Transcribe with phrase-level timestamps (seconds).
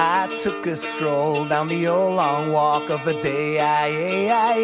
[0.00, 3.58] I took a stroll down the old long walk of a day.
[3.58, 3.88] I,
[4.28, 4.60] I,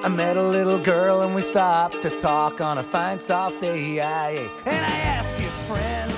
[0.06, 4.00] I met a little girl and we stopped to talk on a fine soft day.
[4.00, 4.30] I,
[4.66, 6.10] and I asked you, friend,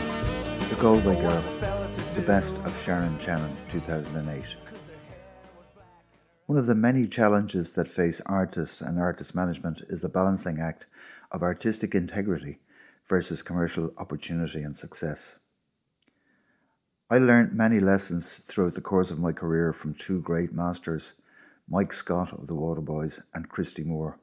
[0.71, 1.43] The Galway Girl,
[2.15, 4.57] the best of Sharon Shannon, 2008.
[6.47, 10.87] One of the many challenges that face artists and artist management is the balancing act
[11.31, 12.61] of artistic integrity
[13.07, 15.40] versus commercial opportunity and success.
[17.13, 21.15] I learned many lessons throughout the course of my career from two great masters,
[21.69, 24.21] Mike Scott of the Waterboys and Christy Moore.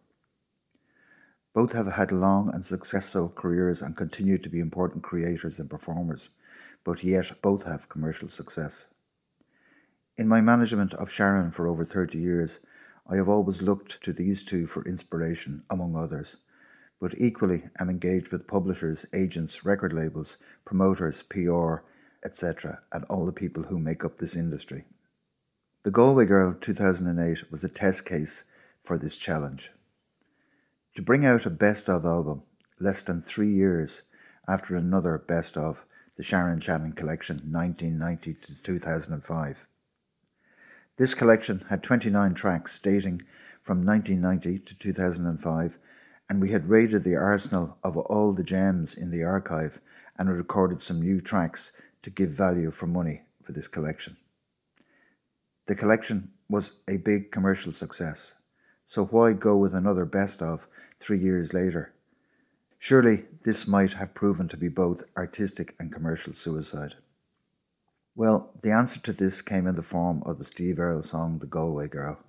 [1.54, 6.30] Both have had long and successful careers and continue to be important creators and performers,
[6.86, 8.88] but yet both have commercial success.
[10.16, 12.59] In my management of Sharon for over 30 years,
[13.06, 16.38] I have always looked to these two for inspiration, among others,
[17.02, 21.80] but equally am engaged with publishers, agents, record labels, promoters, PR,
[22.28, 24.86] etc., and all the people who make up this industry.
[25.83, 28.44] The Galway Girl 2008 was a test case
[28.84, 29.72] for this challenge.
[30.95, 32.44] To bring out a best of album
[32.80, 34.03] less than three years
[34.47, 35.86] after another best of
[36.17, 39.67] the Sharon Shannon collection 1990 to 2005
[40.97, 43.22] this collection had 29 tracks dating
[43.62, 45.78] from 1990 to 2005,
[46.28, 49.80] and we had raided the arsenal of all the gems in the archive
[50.17, 54.17] and recorded some new tracks to give value for money for this collection.
[55.67, 58.36] The collection was a big commercial success,
[58.86, 60.68] so why go with another best of
[61.00, 61.94] three years later?
[62.80, 66.95] Surely this might have proven to be both artistic and commercial suicide.
[68.16, 71.45] Well, the answer to this came in the form of the Steve Earle song The
[71.45, 72.20] Galway Girl.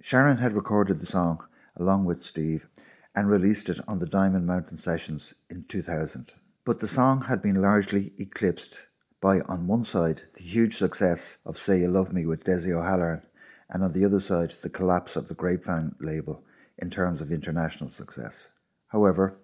[0.00, 1.44] Sharon had recorded the song
[1.76, 2.66] along with Steve
[3.14, 6.32] and released it on the Diamond Mountain Sessions in 2000.
[6.64, 8.86] But the song had been largely eclipsed
[9.20, 13.22] by, on one side, the huge success of Say You Love Me with Dessie O'Halloran,
[13.68, 16.44] and on the other side, the collapse of the Grapevine label
[16.78, 18.50] in terms of international success.
[18.88, 19.38] However,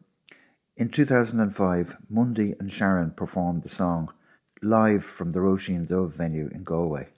[0.77, 4.12] in 2005, Mundy and Sharon performed the song
[4.62, 7.09] live from the Roisin Dubh venue in Galway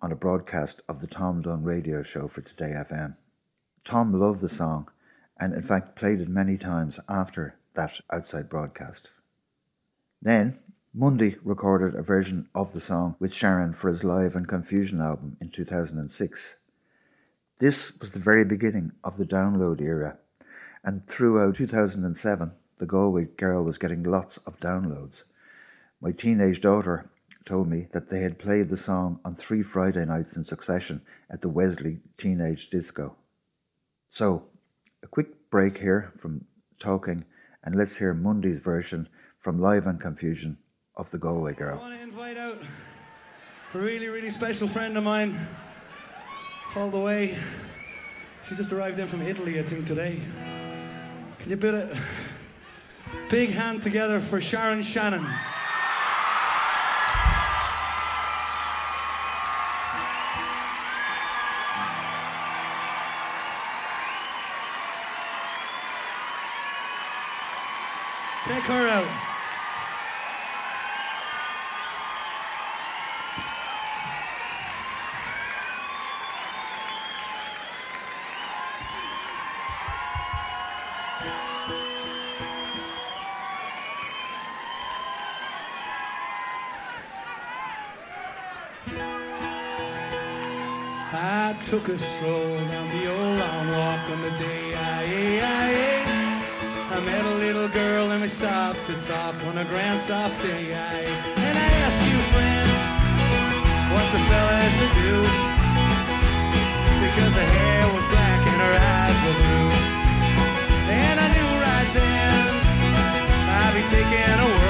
[0.00, 3.16] on a broadcast of the Tom Dunne radio show for Today FM.
[3.82, 4.88] Tom loved the song
[5.40, 9.10] and, in fact, played it many times after that outside broadcast.
[10.22, 10.58] Then,
[10.92, 15.38] Mundy recorded a version of the song with Sharon for his Live and Confusion album
[15.40, 16.56] in 2006.
[17.58, 20.18] This was the very beginning of the download era,
[20.84, 25.24] and throughout 2007, the Galway Girl was getting lots of downloads.
[26.02, 27.08] My teenage daughter
[27.46, 31.00] told me that they had played the song on three Friday nights in succession
[31.30, 33.16] at the Wesley Teenage Disco.
[34.10, 34.48] So,
[35.02, 36.44] a quick break here from
[36.78, 37.24] talking,
[37.64, 39.08] and let's hear Mundy's version
[39.40, 40.58] from Live and Confusion
[40.96, 41.78] of the Galway Girl.
[41.78, 42.58] I want to invite out
[43.72, 45.46] a really, really special friend of mine,
[46.76, 47.38] all the way.
[48.46, 50.20] She just arrived in from Italy, I think, today.
[51.38, 51.98] Can you put a
[53.30, 55.26] big hand together for Sharon Shannon?
[91.12, 97.00] I took a stroll down the old long walk on the day I, I, I
[97.04, 100.72] met a little girl and we stopped to talk on a grand soft day.
[100.72, 101.00] I,
[101.46, 102.70] and I asked you, friend,
[103.92, 105.12] what's a fella to do?
[107.04, 109.99] Because her hair was black and her eyes were blue.
[113.88, 114.69] Taking a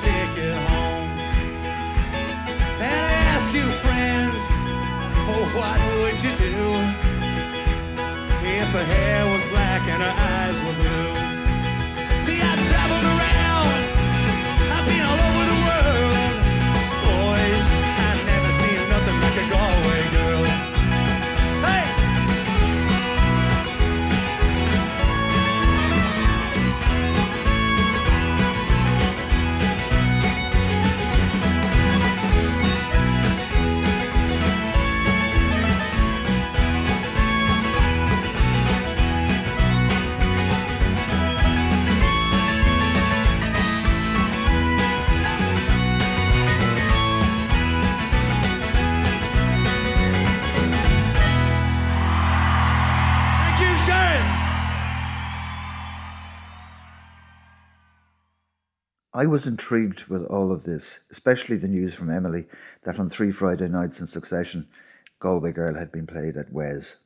[0.00, 1.10] take it home.
[2.84, 4.38] And I ask you, friends,
[5.30, 6.58] oh, what would you do
[8.46, 11.37] if her hair was black and her eyes were blue?
[59.18, 62.46] I was intrigued with all of this, especially the news from Emily
[62.84, 64.68] that on three Friday nights in succession,
[65.18, 66.98] Galway Girl had been played at Wes.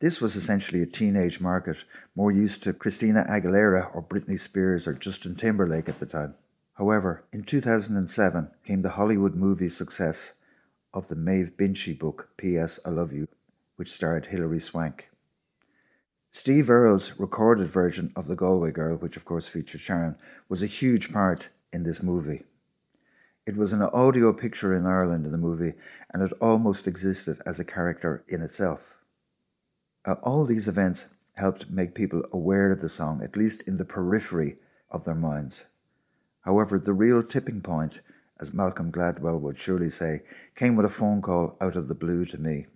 [0.00, 1.84] This was essentially a teenage market,
[2.16, 6.34] more used to Christina Aguilera or Britney Spears or Justin Timberlake at the time.
[6.72, 10.32] However, in 2007 came the Hollywood movie success
[10.92, 12.80] of the Maeve Binchy book P.S.
[12.84, 13.28] I Love You,
[13.76, 15.08] which starred Hilary Swank.
[16.36, 20.16] Steve Earle's recorded version of The Galway Girl, which of course featured Sharon,
[20.48, 22.42] was a huge part in this movie.
[23.46, 25.74] It was an audio picture in Ireland in the movie,
[26.12, 28.96] and it almost existed as a character in itself.
[30.04, 33.84] Uh, all these events helped make people aware of the song, at least in the
[33.84, 34.56] periphery
[34.90, 35.66] of their minds.
[36.40, 38.00] However, the real tipping point,
[38.40, 40.22] as Malcolm Gladwell would surely say,
[40.56, 42.66] came with a phone call out of the blue to me.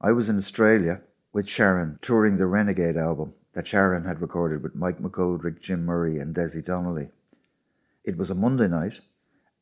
[0.00, 1.02] I was in Australia
[1.34, 6.20] with Sharon touring the Renegade album that Sharon had recorded with Mike McGoldrick, Jim Murray,
[6.20, 7.08] and Dezi Donnelly.
[8.04, 9.00] It was a Monday night,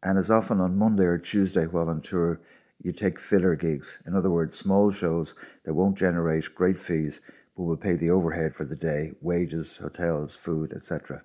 [0.02, 2.42] and as often on Monday or Tuesday while on tour,
[2.82, 4.02] you take filler gigs.
[4.06, 5.34] In other words, small shows
[5.64, 7.22] that won't generate great fees
[7.56, 11.22] but will pay the overhead for the day wages, hotels, food, etc.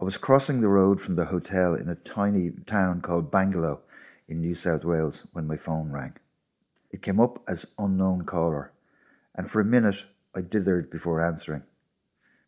[0.00, 3.80] I was crossing the road from the hotel in a tiny town called Bangalow
[4.28, 6.14] in New South Wales when my phone rang.
[6.92, 8.70] It came up as unknown caller,
[9.34, 11.62] and for a minute I dithered before answering.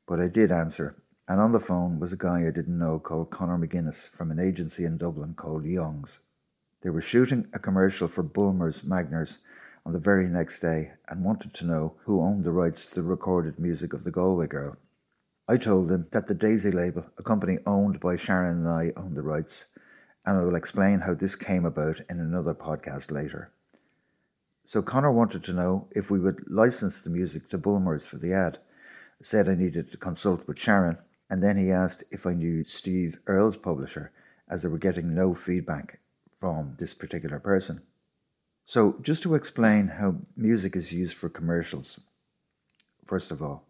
[0.06, 0.96] But I did answer,
[1.28, 4.38] and on the phone was a guy I didn't know called Connor McGuinness from an
[4.38, 6.20] agency in Dublin called Young's.
[6.82, 9.38] They were shooting a commercial for Bulmer's Magners
[9.84, 13.02] on the very next day and wanted to know who owned the rights to the
[13.02, 14.76] recorded music of the Galway Girl.
[15.48, 19.16] I told them that the Daisy label, a company owned by Sharon and I, owned
[19.16, 19.66] the rights,
[20.24, 23.52] and I will explain how this came about in another podcast later.
[24.68, 28.32] So Connor wanted to know if we would license the music to Bulmers for the
[28.32, 28.58] ad.
[29.22, 30.98] Said I needed to consult with Sharon,
[31.30, 34.10] and then he asked if I knew Steve Earle's publisher,
[34.50, 36.00] as they were getting no feedback
[36.40, 37.82] from this particular person.
[38.64, 42.00] So, just to explain how music is used for commercials,
[43.04, 43.68] first of all,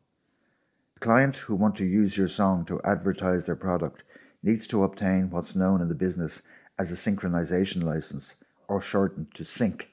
[0.95, 4.03] the client who want to use your song to advertise their product
[4.43, 6.41] needs to obtain what's known in the business
[6.79, 8.37] as a synchronization license,
[8.67, 9.91] or shortened to sync.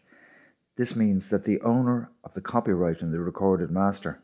[0.75, 4.23] This means that the owner of the copyright in the recorded master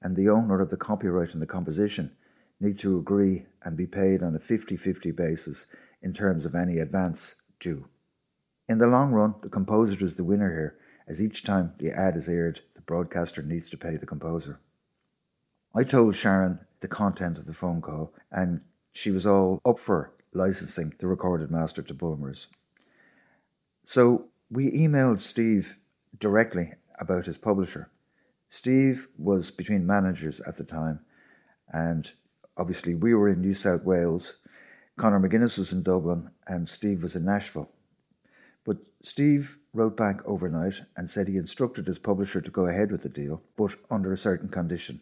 [0.00, 2.16] and the owner of the copyright in the composition
[2.60, 5.66] need to agree and be paid on a 50 50 basis
[6.00, 7.88] in terms of any advance due.
[8.68, 10.76] In the long run, the composer is the winner here,
[11.08, 14.60] as each time the ad is aired, the broadcaster needs to pay the composer.
[15.74, 18.60] I told Sharon the content of the phone call, and
[18.92, 22.48] she was all up for licensing the recorded master to Bulmers.
[23.84, 25.77] So we emailed Steve
[26.18, 27.90] directly about his publisher.
[28.48, 31.00] Steve was between managers at the time,
[31.72, 32.12] and
[32.56, 34.38] obviously we were in New South Wales.
[34.96, 37.70] Conor McGuinness was in Dublin, and Steve was in Nashville.
[38.64, 43.02] But Steve wrote back overnight and said he instructed his publisher to go ahead with
[43.02, 45.00] the deal, but under a certain condition.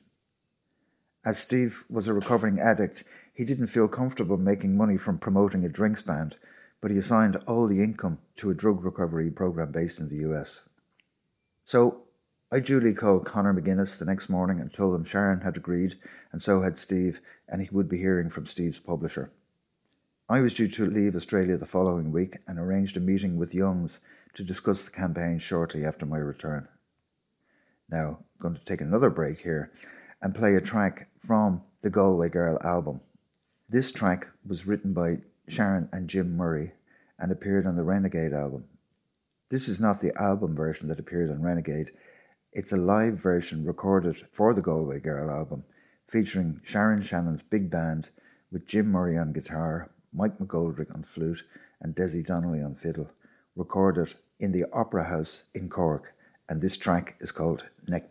[1.24, 5.68] As Steve was a recovering addict, he didn't feel comfortable making money from promoting a
[5.68, 6.36] drinks band,
[6.80, 10.62] but he assigned all the income to a drug recovery program based in the US.
[11.66, 12.04] So
[12.52, 15.96] I duly called Connor McGuinness the next morning and told him Sharon had agreed,
[16.30, 19.32] and so had Steve, and he would be hearing from Steve's publisher.
[20.28, 23.98] I was due to leave Australia the following week and arranged a meeting with Youngs
[24.34, 26.68] to discuss the campaign shortly after my return.
[27.90, 29.72] Now, I'm going to take another break here
[30.22, 33.00] and play a track from the Galway Girl album.
[33.68, 35.16] This track was written by
[35.48, 36.74] Sharon and Jim Murray
[37.18, 38.66] and appeared on the Renegade album.
[39.48, 41.92] This is not the album version that appeared on Renegade,
[42.52, 45.62] it's a live version recorded for the Galway Girl album,
[46.08, 48.10] featuring Sharon Shannon's big band
[48.50, 51.44] with Jim Murray on guitar, Mike McGoldrick on flute,
[51.80, 53.08] and Dezi Donnelly on fiddle,
[53.54, 56.12] recorded in the Opera House in Cork,
[56.48, 58.10] and this track is called Neck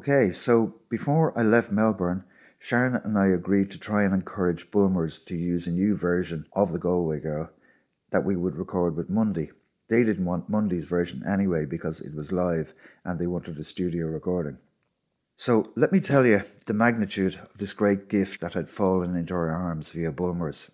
[0.00, 2.24] Okay, so before I left Melbourne,
[2.58, 6.72] Sharon and I agreed to try and encourage Bulmers to use a new version of
[6.72, 7.50] the Galway Girl
[8.10, 9.50] that we would record with Mundy.
[9.90, 12.72] They didn't want Mundy's version anyway because it was live
[13.04, 14.56] and they wanted a studio recording.
[15.36, 19.34] So let me tell you the magnitude of this great gift that had fallen into
[19.34, 20.70] our arms via Bulmers.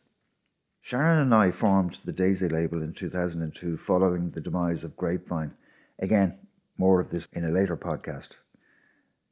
[0.81, 5.55] Sharon and I formed the Daisy label in 2002 following the demise of Grapevine.
[5.99, 6.39] Again,
[6.79, 8.37] more of this in a later podcast.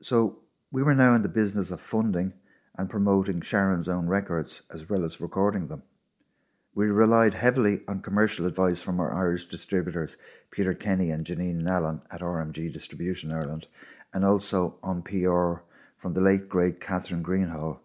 [0.05, 2.35] So we were now in the business of funding
[2.77, 5.83] and promoting Sharon's own records as well as recording them.
[6.75, 10.19] We relied heavily on commercial advice from our Irish distributors,
[10.51, 13.67] Peter Kenny and Janine Nallon at RMG Distribution Ireland,
[14.13, 15.63] and also on PR
[15.97, 17.79] from the late great Catherine Greenhall,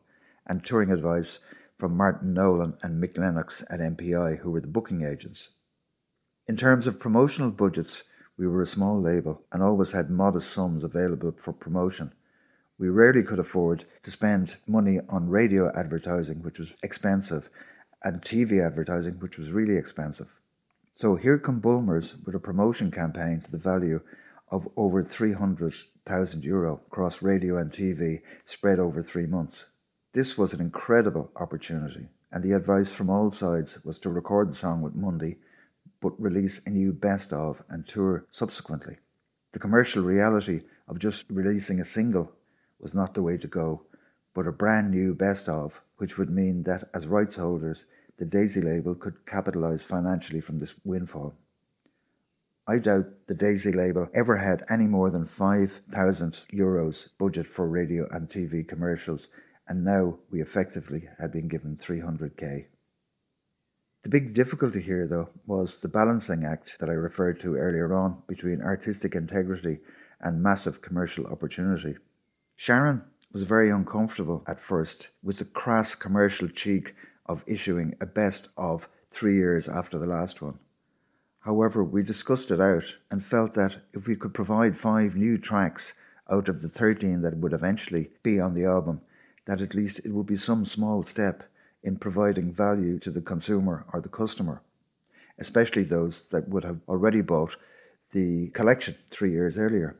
[0.46, 1.40] and touring advice
[1.78, 5.52] from Martin Nolan and Mick Lennox at MPI, who were the booking agents.
[6.50, 8.04] In terms of promotional budgets,
[8.40, 12.14] we were a small label and always had modest sums available for promotion.
[12.78, 17.50] We rarely could afford to spend money on radio advertising, which was expensive,
[18.02, 20.30] and TV advertising, which was really expensive.
[20.94, 24.00] So here come Bulmers with a promotion campaign to the value
[24.50, 29.72] of over 300,000 euro across radio and TV spread over three months.
[30.14, 34.56] This was an incredible opportunity, and the advice from all sides was to record the
[34.56, 35.40] song with Mundy,
[36.02, 38.98] but release a new best of and tour subsequently.
[39.52, 42.32] The commercial reality of just releasing a single
[42.80, 43.84] was not the way to go,
[44.34, 47.86] but a brand new best of, which would mean that as rights holders,
[48.18, 51.34] the Daisy label could capitalise financially from this windfall.
[52.68, 58.08] I doubt the Daisy label ever had any more than 5,000 euros budget for radio
[58.12, 59.30] and TV commercials,
[59.68, 62.66] and now we effectively had been given 300k.
[64.04, 68.24] The big difficulty here, though, was the balancing act that I referred to earlier on
[68.28, 69.80] between artistic integrity
[70.22, 71.98] and massive commercial opportunity.
[72.56, 73.04] Sharon
[73.34, 78.88] was very uncomfortable at first with the crass commercial cheek of issuing a best of
[79.10, 80.60] three years after the last one.
[81.42, 85.94] However, we discussed it out and felt that if we could provide five new tracks
[86.30, 89.02] out of the 13 that would eventually be on the album,
[89.46, 91.49] that at least it would be some small step
[91.84, 94.62] in providing value to the consumer or the customer,
[95.38, 97.56] especially those that would have already bought
[98.12, 99.98] the collection three years earlier.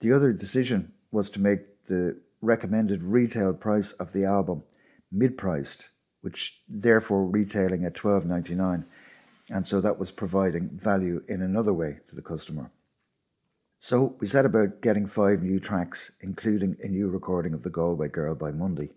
[0.00, 4.62] The other decision was to make the recommended retail price of the album
[5.10, 5.90] mid priced,
[6.22, 8.86] which therefore retailing at twelve ninety nine
[9.50, 12.70] and so that was providing value in another way to the customer.
[13.80, 18.08] So we set about getting five new tracks, including a new recording of The Galway
[18.08, 18.90] Girl by Mundy.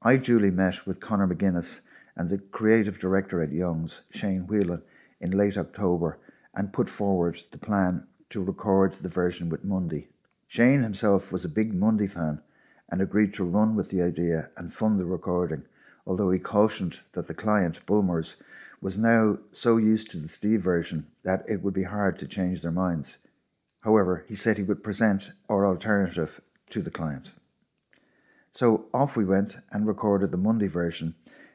[0.00, 1.80] I duly met with Conor McGuinness
[2.14, 4.82] and the creative director at Young's, Shane Whelan,
[5.20, 6.18] in late October
[6.54, 10.08] and put forward the plan to record the version with Mundy.
[10.46, 12.40] Shane himself was a big Mundy fan
[12.88, 15.64] and agreed to run with the idea and fund the recording,
[16.06, 18.36] although he cautioned that the client, Bulmers,
[18.80, 22.62] was now so used to the Steve version that it would be hard to change
[22.62, 23.18] their minds.
[23.82, 27.32] However, he said he would present our alternative to the client.
[28.52, 31.14] So off we went and recorded the Mundy version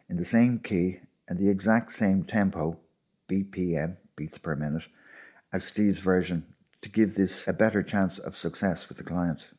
[0.10, 2.80] in the same key and the exact same tempo,
[3.30, 4.88] BPM, beats per minute,
[5.52, 6.46] as Steve's version
[6.82, 9.52] to give this a better chance of success with the client.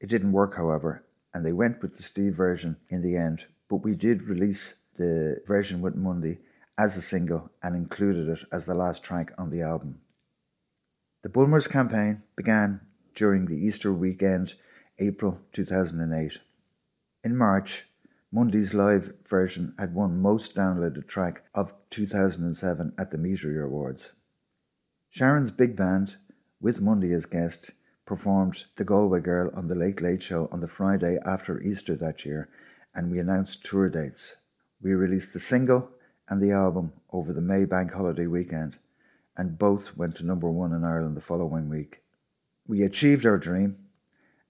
[0.00, 1.04] It didn't work, however,
[1.34, 5.42] and they went with the Steve version in the end, but we did release the
[5.46, 6.38] version with Mundy
[6.78, 10.00] as a single and included it as the last track on the album.
[11.22, 12.80] The Bulmers campaign began
[13.14, 14.54] during the Easter weekend,
[14.98, 16.38] April 2008.
[17.24, 17.88] In March,
[18.32, 24.10] Mundy's live version had won most downloaded track of 2007 at the Meteor Awards.
[25.08, 26.16] Sharon's big band,
[26.60, 27.70] with Mundy as guest,
[28.06, 32.26] performed The Galway Girl on The Late Late Show on the Friday after Easter that
[32.26, 32.48] year,
[32.92, 34.38] and we announced tour dates.
[34.80, 35.90] We released the single
[36.28, 38.80] and the album over the May Bank holiday weekend,
[39.36, 42.02] and both went to number one in Ireland the following week.
[42.66, 43.76] We achieved our dream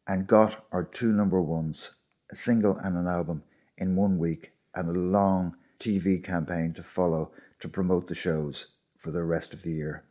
[0.06, 1.96] and got our two number ones,
[2.32, 3.44] a single and an album,
[3.76, 9.10] in one week, and a long TV campaign to follow to promote the shows for
[9.10, 10.04] the rest of the year.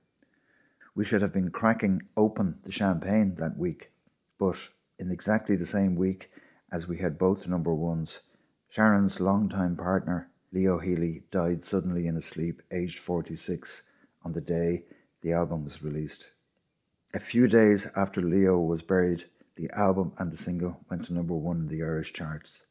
[0.93, 3.91] We should have been cracking open the champagne that week,
[4.37, 6.29] but in exactly the same week
[6.71, 8.21] as we had both number ones,
[8.69, 13.83] Sharon's longtime partner Leo Healy died suddenly in his sleep, aged 46,
[14.23, 14.83] on the day
[15.21, 16.31] the album was released.
[17.13, 21.35] A few days after Leo was buried, the album and the single went to number
[21.35, 22.63] one in the Irish charts.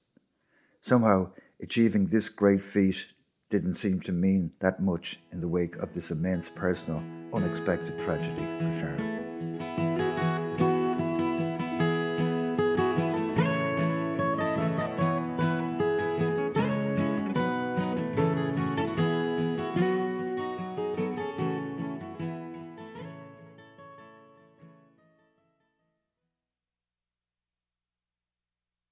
[0.81, 3.07] Somehow, achieving this great feat
[3.51, 7.03] didn't seem to mean that much in the wake of this immense personal,
[7.35, 9.20] unexpected tragedy for Sharon.